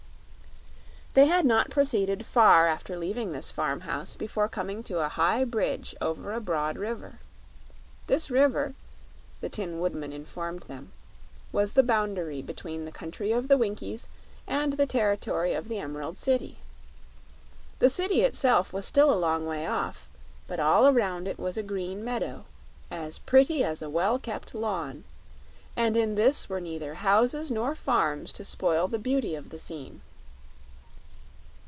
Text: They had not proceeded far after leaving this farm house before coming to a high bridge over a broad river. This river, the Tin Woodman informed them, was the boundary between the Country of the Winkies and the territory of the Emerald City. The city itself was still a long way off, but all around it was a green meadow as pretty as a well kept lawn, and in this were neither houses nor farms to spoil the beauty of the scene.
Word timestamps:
They 1.13 1.25
had 1.25 1.43
not 1.45 1.69
proceeded 1.69 2.25
far 2.25 2.69
after 2.69 2.97
leaving 2.97 3.33
this 3.33 3.51
farm 3.51 3.81
house 3.81 4.15
before 4.15 4.47
coming 4.47 4.81
to 4.83 5.01
a 5.01 5.09
high 5.09 5.43
bridge 5.43 5.93
over 5.99 6.31
a 6.31 6.39
broad 6.39 6.77
river. 6.77 7.19
This 8.07 8.31
river, 8.31 8.75
the 9.41 9.49
Tin 9.49 9.81
Woodman 9.81 10.13
informed 10.13 10.61
them, 10.63 10.93
was 11.51 11.73
the 11.73 11.83
boundary 11.83 12.41
between 12.41 12.85
the 12.85 12.93
Country 12.93 13.33
of 13.33 13.49
the 13.49 13.57
Winkies 13.57 14.07
and 14.47 14.71
the 14.71 14.85
territory 14.85 15.53
of 15.53 15.67
the 15.67 15.79
Emerald 15.79 16.17
City. 16.17 16.59
The 17.79 17.89
city 17.89 18.21
itself 18.21 18.71
was 18.71 18.85
still 18.85 19.11
a 19.11 19.19
long 19.19 19.45
way 19.45 19.67
off, 19.67 20.07
but 20.47 20.61
all 20.61 20.87
around 20.87 21.27
it 21.27 21.37
was 21.37 21.57
a 21.57 21.61
green 21.61 22.05
meadow 22.05 22.45
as 22.89 23.19
pretty 23.19 23.65
as 23.65 23.81
a 23.81 23.89
well 23.89 24.17
kept 24.17 24.55
lawn, 24.55 25.03
and 25.75 25.97
in 25.97 26.15
this 26.15 26.47
were 26.47 26.61
neither 26.61 26.93
houses 27.03 27.51
nor 27.51 27.75
farms 27.75 28.31
to 28.31 28.45
spoil 28.45 28.87
the 28.87 28.97
beauty 28.97 29.35
of 29.35 29.49
the 29.49 29.59
scene. 29.59 29.99